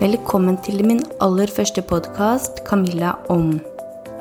[0.00, 3.58] Velkommen til min aller første podkast, Camilla om.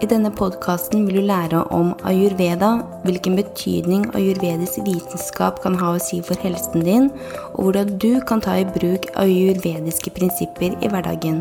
[0.04, 2.73] I denne podkasten vil du lære om ayurveda,
[3.05, 7.07] hvilken betydning ayurvedisk vitenskap kan ha å si for helsen din,
[7.54, 11.39] og hvordan du kan ta i bruk ayurvediske prinsipper i hverdagen.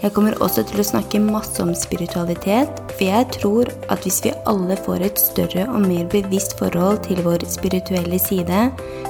[0.00, 4.32] Jeg kommer også til å snakke masse om spiritualitet, for jeg tror at hvis vi
[4.48, 8.62] alle får et større og mer bevisst forhold til vår spirituelle side,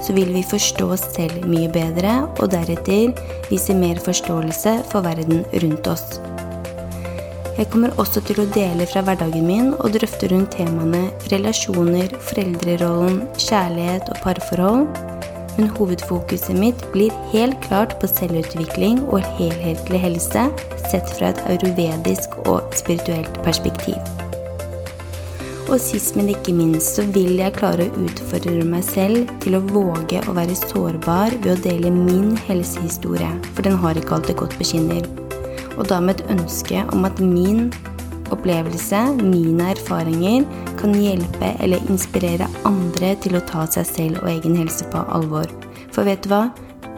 [0.03, 3.15] så vil vi forstå oss selv mye bedre, og deretter
[3.53, 6.19] vise mer forståelse for verden rundt oss.
[7.55, 13.23] Jeg kommer også til å dele fra hverdagen min og drøfte rundt temaene relasjoner, foreldrerollen,
[13.39, 14.87] kjærlighet og parforhold
[15.59, 20.47] men hovedfokuset mitt blir helt klart på selvutvikling og helhetlig helse
[20.91, 23.99] sett fra et aurovedisk og spirituelt perspektiv.
[25.71, 29.63] Og sist, men ikke minst, så vil jeg klare å utfordre meg selv til å
[29.69, 34.57] våge å være sårbar ved å dele min helsehistorie, for den har ikke alltid gått
[34.59, 35.07] på skinner.
[35.77, 37.69] Og da med et ønske om at min
[38.35, 40.47] opplevelse, mine erfaringer,
[40.81, 45.51] kan hjelpe eller inspirere andre til å ta seg selv og egen helse på alvor.
[45.95, 46.49] For vet du hva?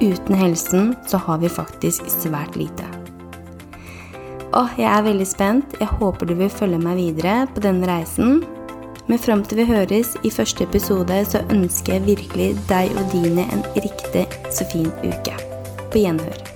[0.03, 2.89] Uten helsen så har vi faktisk svært lite.
[4.53, 5.77] Åh, jeg er veldig spent.
[5.81, 8.43] Jeg håper du vil følge meg videre på denne reisen.
[9.09, 13.49] Men fram til vi høres i første episode, så ønsker jeg virkelig deg og dine
[13.49, 15.39] en riktig så fin uke.
[15.89, 16.52] På gjenhør.